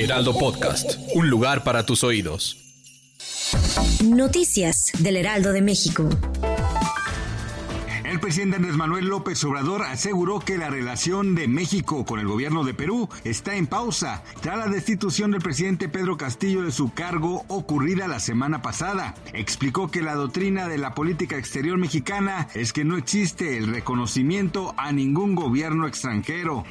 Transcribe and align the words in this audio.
Heraldo 0.00 0.32
Podcast. 0.32 0.98
Un 1.14 1.28
lugar 1.28 1.62
para 1.62 1.84
tus 1.84 2.04
oídos. 2.04 2.56
Noticias 4.02 4.92
del 4.98 5.18
Heraldo 5.18 5.52
de 5.52 5.60
México. 5.60 6.08
El 8.06 8.18
presidente 8.18 8.56
Andrés 8.56 8.76
Manuel 8.76 9.08
López 9.08 9.44
Obrador 9.44 9.82
aseguró 9.82 10.40
que 10.40 10.56
la 10.56 10.70
relación 10.70 11.34
de 11.34 11.48
México 11.48 12.06
con 12.06 12.18
el 12.18 12.26
gobierno 12.26 12.64
de 12.64 12.72
Perú 12.72 13.10
está 13.24 13.56
en 13.56 13.66
pausa 13.66 14.24
tras 14.40 14.56
la 14.56 14.68
destitución 14.68 15.32
del 15.32 15.42
presidente 15.42 15.90
Pedro 15.90 16.16
Castillo 16.16 16.62
de 16.62 16.72
su 16.72 16.94
cargo 16.94 17.44
ocurrida 17.48 18.08
la 18.08 18.20
semana 18.20 18.62
pasada. 18.62 19.14
Explicó 19.34 19.90
que 19.90 20.00
la 20.00 20.14
doctrina 20.14 20.66
de 20.66 20.78
la 20.78 20.94
política 20.94 21.36
exterior 21.36 21.76
mexicana 21.76 22.48
es 22.54 22.72
que 22.72 22.86
no 22.86 22.96
existe 22.96 23.58
el 23.58 23.66
reconocimiento 23.66 24.74
a 24.78 24.92
ningún 24.92 25.34
gobierno 25.34 25.86
extranjero. 25.86 26.64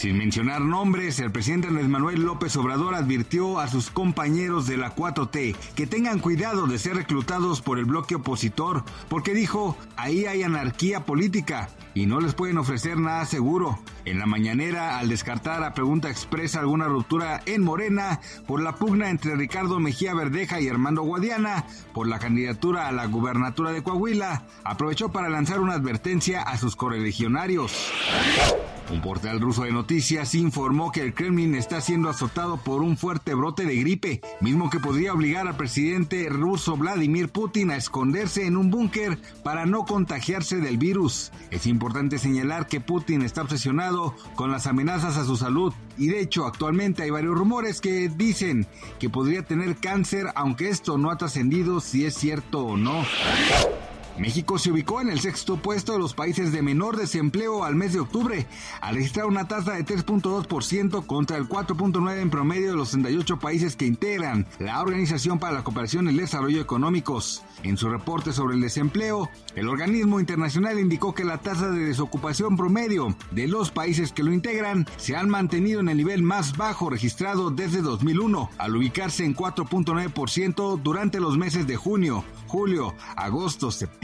Sin 0.00 0.16
mencionar 0.16 0.62
nombres, 0.62 1.20
el 1.20 1.30
presidente 1.30 1.68
Andrés 1.68 1.86
Manuel 1.86 2.22
López 2.22 2.56
Obrador 2.56 2.94
advirtió 2.94 3.58
a 3.58 3.68
sus 3.68 3.90
compañeros 3.90 4.66
de 4.66 4.78
la 4.78 4.96
4T 4.96 5.54
que 5.74 5.86
tengan 5.86 6.20
cuidado 6.20 6.66
de 6.66 6.78
ser 6.78 6.96
reclutados 6.96 7.60
por 7.60 7.78
el 7.78 7.84
bloque 7.84 8.14
opositor, 8.14 8.82
porque 9.10 9.34
dijo, 9.34 9.76
ahí 9.98 10.24
hay 10.24 10.42
anarquía 10.42 11.04
política 11.04 11.68
y 11.92 12.06
no 12.06 12.18
les 12.18 12.32
pueden 12.32 12.56
ofrecer 12.56 12.96
nada 12.96 13.26
seguro. 13.26 13.78
En 14.04 14.18
la 14.18 14.26
mañanera, 14.26 14.98
al 14.98 15.08
descartar 15.08 15.62
a 15.62 15.74
pregunta 15.74 16.10
expresa 16.10 16.60
alguna 16.60 16.86
ruptura 16.86 17.42
en 17.46 17.62
Morena 17.62 18.20
por 18.46 18.62
la 18.62 18.76
pugna 18.76 19.10
entre 19.10 19.36
Ricardo 19.36 19.78
Mejía 19.78 20.14
Verdeja 20.14 20.60
y 20.60 20.68
Armando 20.68 21.02
Guadiana 21.02 21.66
por 21.92 22.08
la 22.08 22.18
candidatura 22.18 22.88
a 22.88 22.92
la 22.92 23.06
gubernatura 23.06 23.72
de 23.72 23.82
Coahuila, 23.82 24.44
aprovechó 24.64 25.10
para 25.12 25.28
lanzar 25.28 25.60
una 25.60 25.74
advertencia 25.74 26.42
a 26.42 26.56
sus 26.56 26.76
correligionarios. 26.76 27.92
Un 28.92 29.02
portal 29.02 29.40
ruso 29.40 29.62
de 29.62 29.70
noticias 29.70 30.34
informó 30.34 30.90
que 30.90 31.02
el 31.02 31.14
Kremlin 31.14 31.54
está 31.54 31.80
siendo 31.80 32.08
azotado 32.08 32.56
por 32.56 32.82
un 32.82 32.96
fuerte 32.96 33.34
brote 33.34 33.64
de 33.64 33.76
gripe, 33.76 34.20
mismo 34.40 34.68
que 34.68 34.80
podría 34.80 35.12
obligar 35.12 35.46
al 35.46 35.56
presidente 35.56 36.28
ruso 36.28 36.76
Vladimir 36.76 37.28
Putin 37.28 37.70
a 37.70 37.76
esconderse 37.76 38.46
en 38.46 38.56
un 38.56 38.70
búnker 38.70 39.16
para 39.44 39.64
no 39.64 39.84
contagiarse 39.84 40.56
del 40.56 40.76
virus. 40.76 41.30
Es 41.52 41.66
importante 41.66 42.18
señalar 42.18 42.66
que 42.66 42.80
Putin 42.80 43.22
está 43.22 43.42
obsesionado 43.42 43.89
con 44.34 44.50
las 44.50 44.66
amenazas 44.66 45.16
a 45.16 45.24
su 45.24 45.36
salud 45.36 45.72
y 45.98 46.08
de 46.08 46.20
hecho 46.20 46.46
actualmente 46.46 47.02
hay 47.02 47.10
varios 47.10 47.36
rumores 47.36 47.80
que 47.80 48.08
dicen 48.08 48.66
que 48.98 49.10
podría 49.10 49.42
tener 49.42 49.76
cáncer, 49.76 50.26
aunque 50.34 50.68
esto 50.68 50.98
no 50.98 51.10
ha 51.10 51.16
trascendido 51.16 51.80
si 51.80 52.04
es 52.04 52.14
cierto 52.14 52.60
o 52.60 52.76
no. 52.76 53.04
México 54.20 54.58
se 54.58 54.70
ubicó 54.70 55.00
en 55.00 55.08
el 55.08 55.18
sexto 55.18 55.56
puesto 55.56 55.94
de 55.94 55.98
los 55.98 56.12
países 56.12 56.52
de 56.52 56.60
menor 56.60 56.98
desempleo 56.98 57.64
al 57.64 57.74
mes 57.74 57.94
de 57.94 58.00
octubre, 58.00 58.46
al 58.82 58.96
registrar 58.96 59.24
una 59.24 59.48
tasa 59.48 59.72
de 59.72 59.84
3.2% 59.86 61.06
contra 61.06 61.38
el 61.38 61.48
4.9% 61.48 62.20
en 62.20 62.28
promedio 62.28 62.70
de 62.70 62.76
los 62.76 62.90
68 62.90 63.38
países 63.38 63.76
que 63.76 63.86
integran 63.86 64.46
la 64.58 64.82
Organización 64.82 65.38
para 65.38 65.54
la 65.54 65.64
Cooperación 65.64 66.04
y 66.04 66.10
el 66.10 66.18
Desarrollo 66.18 66.60
Económicos. 66.60 67.42
En 67.62 67.78
su 67.78 67.88
reporte 67.88 68.34
sobre 68.34 68.56
el 68.56 68.60
desempleo, 68.60 69.30
el 69.54 69.68
organismo 69.68 70.20
internacional 70.20 70.78
indicó 70.78 71.14
que 71.14 71.24
la 71.24 71.38
tasa 71.38 71.70
de 71.70 71.86
desocupación 71.86 72.58
promedio 72.58 73.16
de 73.30 73.48
los 73.48 73.70
países 73.70 74.12
que 74.12 74.22
lo 74.22 74.34
integran 74.34 74.86
se 74.98 75.16
han 75.16 75.30
mantenido 75.30 75.80
en 75.80 75.88
el 75.88 75.96
nivel 75.96 76.22
más 76.22 76.58
bajo 76.58 76.90
registrado 76.90 77.50
desde 77.50 77.80
2001, 77.80 78.50
al 78.58 78.76
ubicarse 78.76 79.24
en 79.24 79.34
4.9% 79.34 80.78
durante 80.82 81.20
los 81.20 81.38
meses 81.38 81.66
de 81.66 81.76
junio, 81.76 82.22
julio, 82.46 82.94
agosto, 83.16 83.70